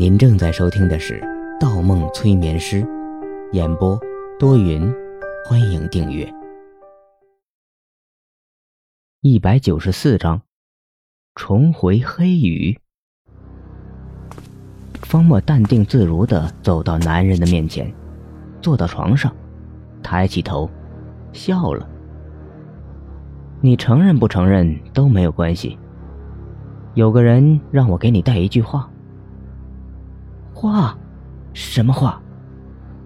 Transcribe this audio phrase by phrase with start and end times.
[0.00, 1.20] 您正在收听的是
[1.60, 2.82] 《盗梦催眠师》，
[3.52, 4.00] 演播
[4.38, 4.90] 多云，
[5.44, 6.26] 欢迎订阅。
[9.20, 10.40] 一百九十四章，
[11.34, 12.80] 重回黑雨。
[15.02, 17.92] 方墨淡定自如的走到男人的面前，
[18.62, 19.30] 坐到床上，
[20.02, 20.70] 抬起头，
[21.30, 21.86] 笑了。
[23.60, 25.78] 你承认不承认都没有关系。
[26.94, 28.90] 有个人让我给你带一句话。
[30.60, 30.94] 话，
[31.54, 32.20] 什么话？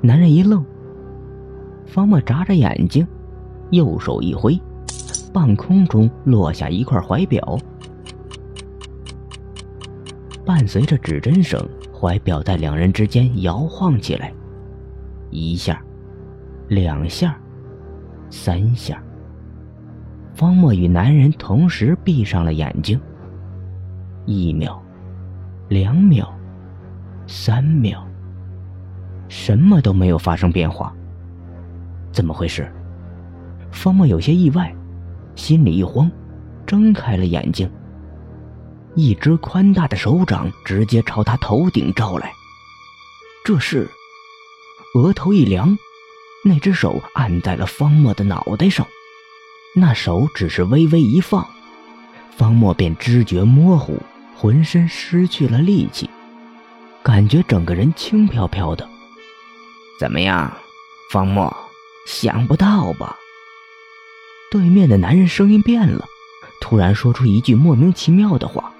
[0.00, 0.64] 男人一愣。
[1.86, 3.06] 方墨眨着眼睛，
[3.70, 4.60] 右手一挥，
[5.32, 7.56] 半空中落下一块怀表，
[10.44, 11.64] 伴随着指针声，
[11.94, 14.34] 怀表在两人之间摇晃起来，
[15.30, 15.80] 一下，
[16.66, 17.38] 两下，
[18.28, 19.00] 三下。
[20.34, 23.00] 方墨与男人同时闭上了眼睛。
[24.24, 24.82] 一秒，
[25.68, 26.35] 两秒。
[27.26, 28.06] 三秒，
[29.28, 30.94] 什么都没有发生变化。
[32.12, 32.72] 怎么回事？
[33.72, 34.74] 方墨有些意外，
[35.34, 36.10] 心里一慌，
[36.64, 37.70] 睁开了眼睛。
[38.94, 42.32] 一只宽大的手掌直接朝他头顶照来。
[43.44, 43.88] 这是，
[44.94, 45.76] 额头一凉，
[46.44, 48.86] 那只手按在了方墨的脑袋上。
[49.74, 51.46] 那手只是微微一放，
[52.30, 54.00] 方墨便知觉模糊，
[54.34, 56.08] 浑身失去了力气。
[57.06, 58.84] 感觉整个人轻飘飘的，
[59.96, 60.52] 怎么样，
[61.12, 61.56] 方墨？
[62.04, 63.14] 想不到吧？
[64.50, 66.04] 对面的男人声音变了，
[66.60, 68.72] 突然说出一句莫名其妙的话。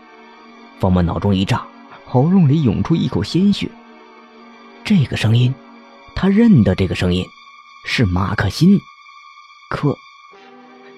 [0.80, 1.64] 方墨脑中一炸，
[2.04, 3.70] 喉咙里涌出一口鲜血。
[4.84, 5.54] 这个声音，
[6.16, 7.24] 他认得这个声音，
[7.86, 8.76] 是马克辛。
[9.70, 9.96] 可，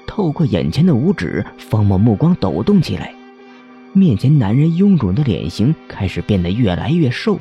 [0.06, 3.15] 透过眼前的五指，方墨目光抖动起来。
[3.92, 7.39] 面前男人臃肿的脸型开始变得越来越瘦，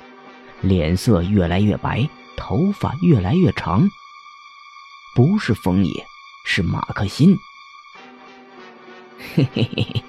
[0.61, 3.87] 脸色越来越白，头发越来越长。
[5.15, 6.05] 不是风野，
[6.45, 7.37] 是马克辛。
[9.35, 10.03] 嘿嘿嘿嘿，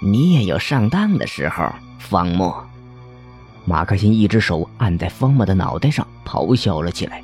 [0.00, 2.64] 你也有上当的时候，方墨。
[3.64, 7.22] 马克辛一只手按在方墨的脑袋上，咆哮了起来，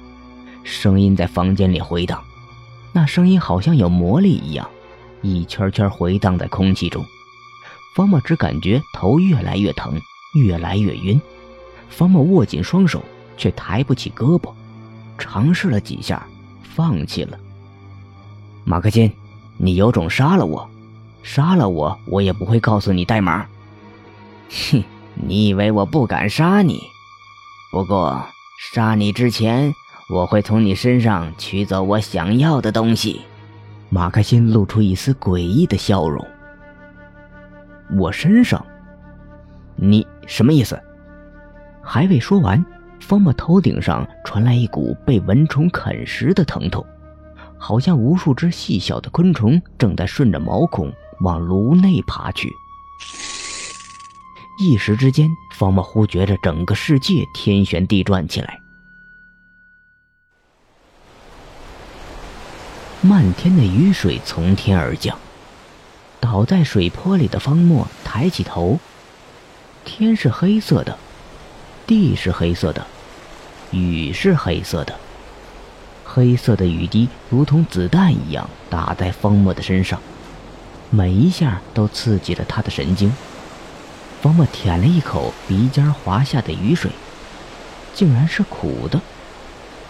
[0.63, 2.23] 声音在房间里回荡，
[2.93, 4.69] 那声音好像有魔力一样，
[5.23, 7.05] 一圈圈回荡在空气中。
[7.95, 10.01] 方墨只感觉头越来越疼，
[10.35, 11.21] 越来越晕。
[11.89, 13.01] 方墨握紧双手，
[13.37, 14.53] 却抬不起胳膊，
[15.17, 16.27] 尝试了几下，
[16.63, 17.39] 放弃了。
[18.65, 19.13] 马克辛，
[19.59, 20.69] 你有种杀了我！
[21.23, 23.47] 杀了我，我也不会告诉你代码。
[24.51, 24.83] 哼，
[25.15, 26.83] 你以为我不敢杀你？
[27.71, 28.27] 不过
[28.73, 29.73] 杀你之前，
[30.09, 33.21] 我会从你身上取走我想要的东西。
[33.89, 36.27] 马克辛露出一丝诡异的笑容。
[37.93, 38.65] 我身上，
[39.77, 40.81] 你什么意思？
[41.83, 42.65] 还未说完，
[43.01, 46.85] 方墨头顶上传来一股被蚊虫啃食的疼痛，
[47.59, 52.51] 好像无数只细小的昆虫正在顺着毛孔往颅内爬去。
[54.59, 58.61] 一时之间，方墨忽觉着整个世界天旋地转起来，
[63.03, 65.19] 漫天的雨水从天而降。
[66.25, 68.81] 倒在水坡里的方墨抬起头，
[69.85, 70.97] 天是黑色的，
[71.87, 72.87] 地是黑色的，
[73.73, 74.99] 雨是黑色的。
[76.03, 80.01] 黑色的雨滴如同子弹一样打在方墨的身上，
[80.89, 83.13] 每一下都刺激了他的神经。
[84.23, 86.91] 方墨舔了一口鼻尖滑下的雨水，
[87.93, 88.99] 竟然是苦的，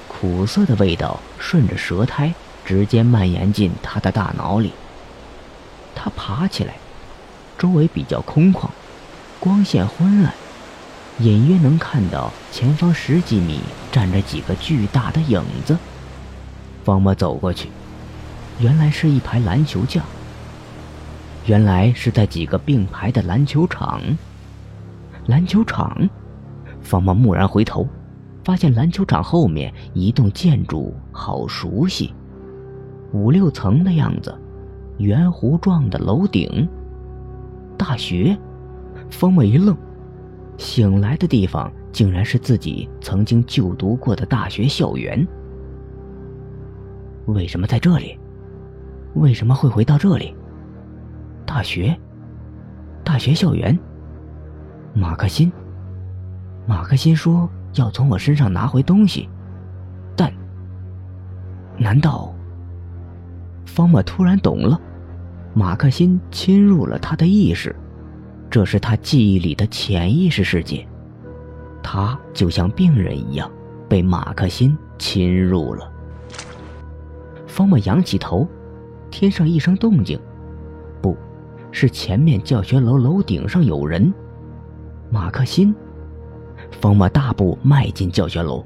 [0.08, 2.34] 苦涩的味道顺着舌苔
[2.64, 4.72] 直接蔓延进他的大脑里。
[6.04, 6.74] 他爬起来，
[7.56, 8.68] 周围比较空旷，
[9.40, 10.34] 光线昏暗，
[11.20, 13.60] 隐约能看到前方十几米
[13.90, 15.74] 站着几个巨大的影子。
[16.84, 17.70] 方墨走过去，
[18.60, 20.02] 原来是一排篮球架。
[21.46, 24.02] 原来是在几个并排的篮球场。
[25.24, 26.06] 篮球场，
[26.82, 27.88] 方墨蓦然回头，
[28.44, 32.12] 发现篮球场后面一栋建筑好熟悉，
[33.14, 34.38] 五六层的样子。
[34.98, 36.68] 圆弧状的楼顶，
[37.76, 38.36] 大学，
[39.10, 39.76] 方墨一愣，
[40.56, 45.26] 醒来的地方竟然是自己曾经就读过的大学校园。
[47.26, 48.18] 为什么在这里？
[49.14, 50.34] 为什么会回到这里？
[51.46, 51.96] 大学，
[53.04, 53.78] 大学校园。
[54.92, 55.52] 马克辛，
[56.66, 59.28] 马克辛说要从我身上拿回东西，
[60.16, 60.32] 但，
[61.78, 62.33] 难道？
[63.74, 64.80] 方墨突然懂了，
[65.52, 67.74] 马克辛侵入了他的意识，
[68.48, 70.86] 这是他记忆里的潜意识世界。
[71.82, 73.50] 他就像病人一样
[73.88, 75.90] 被马克辛侵入了。
[77.48, 78.46] 方莫仰起头，
[79.10, 80.16] 天上一声动静，
[81.02, 81.16] 不，
[81.72, 84.14] 是前面教学楼楼顶上有人。
[85.10, 85.74] 马克辛。
[86.70, 88.64] 方莫大步迈进教学楼，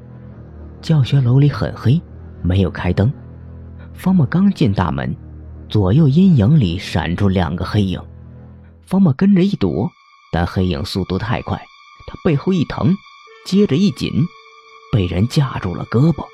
[0.83, 1.99] 教学楼里很黑，
[2.43, 3.11] 没有开灯。
[3.99, 5.15] 方木刚进大门，
[5.69, 8.01] 左右阴影里闪出两个黑影。
[8.87, 9.91] 方木跟着一躲，
[10.31, 11.61] 但黑影速度太快，
[12.07, 12.97] 他背后一疼，
[13.45, 14.13] 接着一紧，
[14.93, 16.25] 被人架住了胳膊。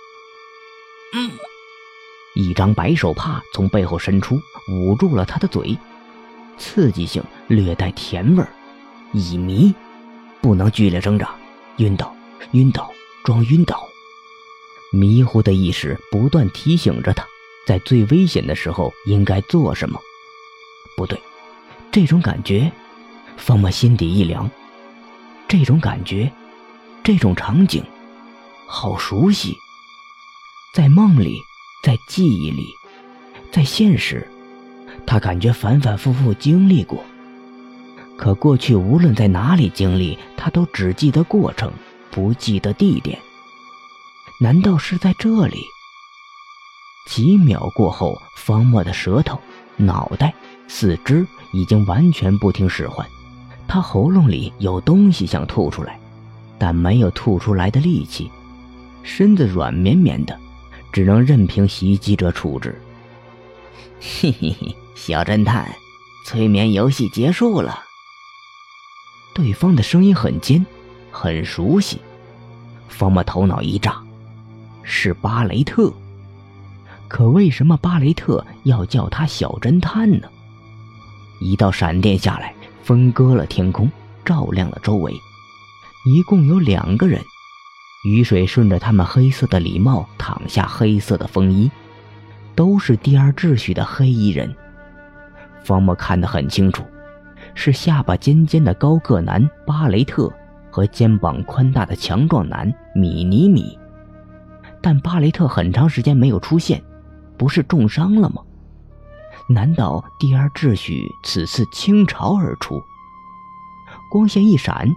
[1.14, 1.30] 嗯，
[2.34, 4.38] 一张白手帕从背后伸出，
[4.68, 5.78] 捂住了他的嘴，
[6.58, 8.48] 刺激性略带甜味儿，
[9.14, 9.74] 乙醚，
[10.42, 11.34] 不能剧烈挣扎。
[11.78, 12.14] 晕倒，
[12.52, 12.92] 晕倒，
[13.24, 13.82] 装晕倒。
[14.92, 17.26] 迷糊的意识不断提醒着他，
[17.66, 20.00] 在最危险的时候应该做什么。
[20.96, 21.20] 不对，
[21.90, 22.70] 这种感觉，
[23.36, 24.50] 方莫心底一凉。
[25.48, 26.30] 这种感觉，
[27.02, 27.82] 这种场景，
[28.66, 29.56] 好熟悉。
[30.74, 31.40] 在梦里，
[31.82, 32.66] 在记忆里，
[33.52, 34.26] 在现实，
[35.06, 37.04] 他感觉反反复复经历过。
[38.16, 41.72] 可过去无论在哪里经历，他都只记得过程，
[42.10, 43.18] 不记得地点。
[44.40, 45.64] 难道是在这里？
[47.06, 49.38] 几秒过后，方墨的舌头、
[49.76, 50.34] 脑袋、
[50.68, 53.06] 四肢已经完全不听使唤，
[53.68, 56.00] 他喉咙里有东西想吐出来，
[56.58, 58.30] 但没有吐出来的力气，
[59.02, 60.38] 身子软绵绵的，
[60.92, 62.80] 只能任凭袭击者处置。
[64.00, 65.70] 嘿嘿嘿，小侦探，
[66.26, 67.80] 催眠游戏结束了。
[69.34, 70.64] 对方的声音很尖，
[71.10, 72.00] 很熟悉。
[72.88, 74.02] 方莫头脑一炸，
[74.82, 75.92] 是巴雷特。
[77.08, 80.28] 可为什么巴雷特要叫他小侦探呢？
[81.40, 83.90] 一道闪电下来，分割了天空，
[84.24, 85.12] 照亮了周围。
[86.06, 87.20] 一共有两个人，
[88.04, 91.70] 雨水顺着他们黑色的礼帽淌下黑色的风衣，
[92.54, 94.54] 都是第二秩序的黑衣人。
[95.62, 96.84] 方木看得很清楚。
[97.56, 100.32] 是下巴尖尖的高个男巴雷特
[100.72, 103.78] 和肩膀宽大的强壮男米尼米，
[104.80, 106.82] 但巴雷特很长时间没有出现，
[107.36, 108.42] 不是重伤了吗？
[109.48, 112.80] 难道第二秩序此次倾巢而出？
[114.10, 114.88] 光线一闪，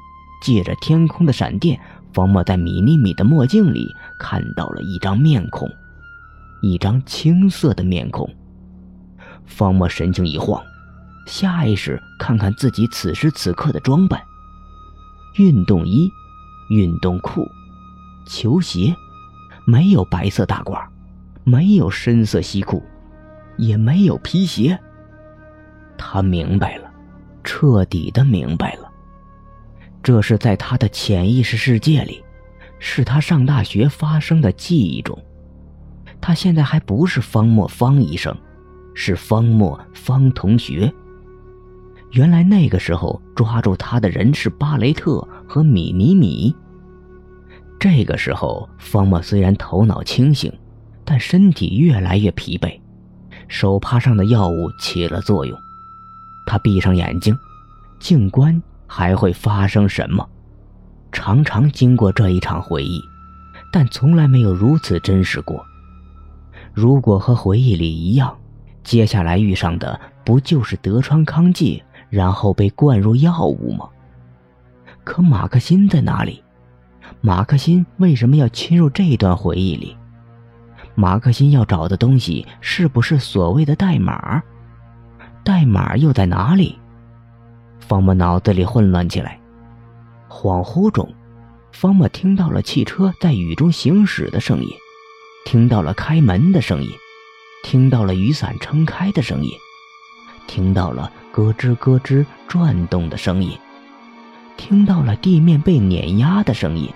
[0.41, 1.79] 借着天空的闪电，
[2.13, 3.87] 方莫在米粒米的墨镜里
[4.19, 5.69] 看到了一张面孔，
[6.61, 8.29] 一张青色的面孔。
[9.45, 10.63] 方莫神情一晃。
[11.25, 14.21] 下意识看看自己此时此刻的装扮：
[15.37, 16.09] 运动衣、
[16.69, 17.45] 运动裤、
[18.25, 18.95] 球鞋，
[19.65, 20.87] 没有白色大褂，
[21.49, 22.83] 没有深色西裤，
[23.55, 24.77] 也没有皮鞋。
[25.97, 26.91] 他明白了，
[27.41, 28.91] 彻底的明白了，
[30.03, 32.21] 这是在他的潜意识世界里，
[32.79, 35.17] 是他上大学发生的记忆中。
[36.19, 38.35] 他现在还不是方墨方医生，
[38.93, 40.93] 是方墨方同学。
[42.11, 46.53] 原来那个时候抓住他的人是巴雷特和米尼米。
[47.79, 50.51] 这个时候，方莫虽然头脑清醒，
[51.09, 52.77] 但身体越来越疲惫，
[53.47, 55.57] 手帕上的药物起了作用。
[56.45, 57.33] 他闭上眼睛，
[57.97, 60.27] 静观还会发生什么。
[61.13, 63.01] 常常经过这一场回忆，
[63.71, 65.65] 但从来没有如此真实过。
[66.73, 68.37] 如果和回忆里一样，
[68.83, 71.81] 接下来遇上的不就是德川康介？
[72.09, 73.87] 然后被灌入药物吗？
[75.05, 76.43] 可马克辛在哪里？
[77.21, 79.95] 马克辛为什么要侵入这段回忆里？
[80.99, 84.41] 马克辛要找的东西是不是所谓的代码？
[85.43, 86.79] 代码又在哪里？
[87.79, 89.39] 方莫脑子里混乱起来。
[90.27, 91.07] 恍惚中，
[91.71, 94.71] 方莫听到了汽车在雨中行驶的声音，
[95.45, 96.89] 听到了开门的声音，
[97.61, 99.51] 听到了雨伞撑开的声音，
[100.47, 101.11] 听到了。
[101.31, 103.55] 咯吱咯吱转动的声音，
[104.57, 106.91] 听到了地面被碾压的声音。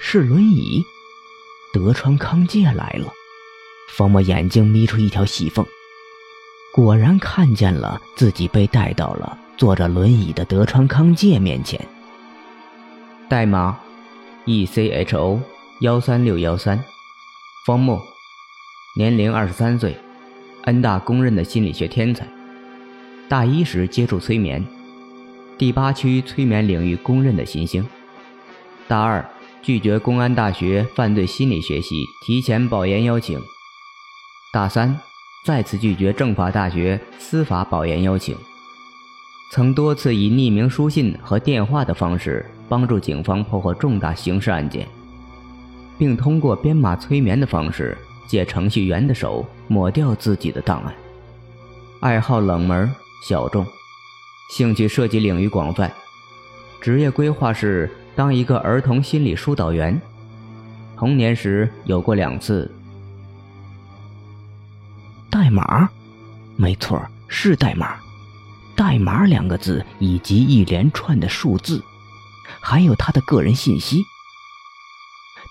[0.00, 0.82] 是轮椅，
[1.72, 3.12] 德川康介来了。
[3.96, 5.66] 方莫眼睛眯出一条细缝，
[6.72, 11.80] 果然看见了自己被带到了坐着轮椅的德川康介面前。
[13.28, 13.78] 代码
[14.44, 15.40] ：E C H O
[15.80, 16.82] 幺三六幺三，
[17.66, 18.00] 方墨，
[18.96, 19.96] 年龄二十三岁，
[20.64, 22.26] 安大公认的心理学天才。
[23.28, 24.64] 大一时接触催眠，
[25.58, 27.86] 第八区催眠领域公认的新星。
[28.88, 29.24] 大二
[29.62, 33.40] 拒绝公安大学犯罪心理学系提前保研邀请。
[34.52, 34.98] 大三
[35.44, 38.36] 再次拒绝政法大学司法保研邀请。
[39.52, 44.86] 曾多次以匿名书信和电话的方式帮助警方破获重大刑事案件，
[45.98, 47.98] 并通过编码催眠的方式
[48.28, 50.94] 借程序员的手抹掉自己的档案。
[52.00, 52.88] 爱好冷门
[53.28, 53.66] 小众，
[54.50, 55.92] 兴趣涉及领域广泛，
[56.80, 60.00] 职业规划是当一个儿童心理疏导员。
[60.96, 62.70] 童年时有过两次
[65.30, 65.88] 代码，
[66.56, 67.96] 没错，是代码。
[68.76, 71.82] 代码两个字以及一连串的数字，
[72.60, 74.02] 还有他的个人信息。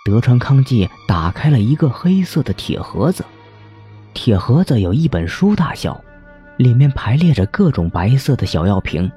[0.05, 3.25] 德川康介打开了一个黑色的铁盒子，
[4.13, 5.99] 铁盒子有一本书大小，
[6.57, 9.11] 里面排列着各种白色的小药瓶，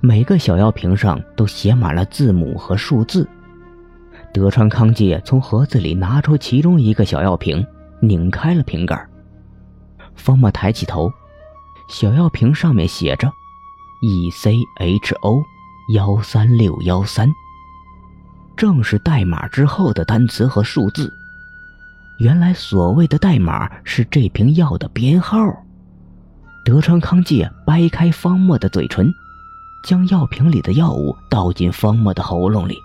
[0.00, 3.28] 每个小药瓶上都写满了字母和数字。
[4.32, 7.64] 德川康介从盒子里拿出其中一个小药瓶，
[8.00, 9.08] 拧开了瓶盖。
[10.14, 11.10] 方墨抬起头。
[11.88, 13.30] 小药瓶上面写着
[14.02, 15.42] “E C H O
[15.92, 17.28] 幺三六幺三”，
[18.56, 21.12] 正是代码之后的单词和数字。
[22.20, 25.36] 原来所谓的代码是这瓶药的编号。
[26.64, 29.12] 德川康介掰开方墨的嘴唇，
[29.84, 32.76] 将药瓶里的药物倒进方墨的喉咙里。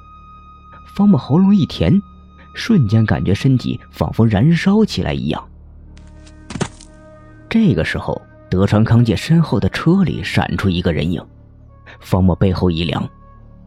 [0.96, 2.00] 方墨喉咙一甜，
[2.53, 5.44] 瞬间感觉身体仿佛燃烧起来一样。
[7.50, 8.22] 这个时候。
[8.51, 11.24] 德川康介身后的车里闪出一个人影，
[12.00, 13.08] 方墨背后一凉，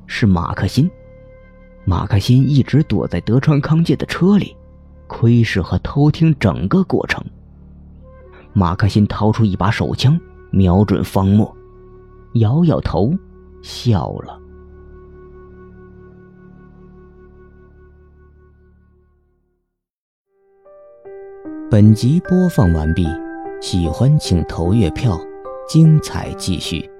[0.09, 0.91] 是马克辛。
[1.85, 4.57] 马克辛一直躲在德川康介的车里，
[5.07, 7.25] 窥视和偷听整个过程。
[8.53, 10.19] 马克辛掏出一把手枪，
[10.51, 11.57] 瞄准方墨，
[12.35, 13.12] 摇摇头，
[13.62, 14.39] 笑了。
[21.71, 23.07] 本集播放完毕。
[23.61, 25.17] 喜欢请投月票，
[25.69, 26.92] 精彩继续。